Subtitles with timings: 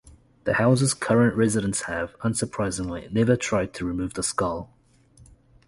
[0.45, 4.73] The house's current residents have, unsurprisingly, never tried to remove the skull.